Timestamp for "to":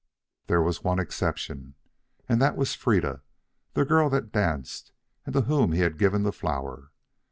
5.33-5.41